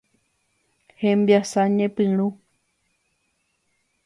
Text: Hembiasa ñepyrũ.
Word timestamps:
Hembiasa 1.01 1.61
ñepyrũ. 1.77 2.27